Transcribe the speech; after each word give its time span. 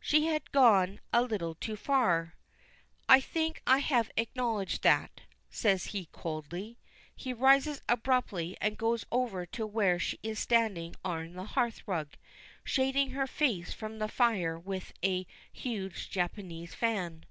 She 0.00 0.26
has 0.26 0.40
gone 0.50 0.98
a 1.12 1.22
little 1.22 1.54
too 1.54 1.76
far. 1.76 2.34
"I 3.08 3.20
think 3.20 3.62
I 3.64 3.78
have 3.78 4.10
acknowledged 4.16 4.82
that," 4.82 5.20
says 5.50 5.84
he, 5.94 6.06
coldly. 6.10 6.78
He 7.14 7.32
rises 7.32 7.80
abruptly 7.88 8.56
and 8.60 8.76
goes 8.76 9.04
over 9.12 9.46
to 9.46 9.68
where 9.68 10.00
she 10.00 10.18
is 10.20 10.40
standing 10.40 10.96
on 11.04 11.34
the 11.34 11.44
hearthrug 11.54 12.14
shading 12.64 13.10
her 13.10 13.28
face 13.28 13.72
from 13.72 14.00
the 14.00 14.08
fire 14.08 14.58
with 14.58 14.92
a 15.04 15.28
huge 15.52 16.10
Japanese 16.10 16.74
fan. 16.74 17.24